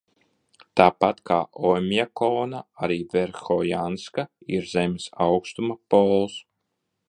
[0.79, 1.37] Tāpat kā
[1.71, 4.27] Oimjakona, arī Verhojanska
[4.57, 6.43] ir Zemes aukstuma pols.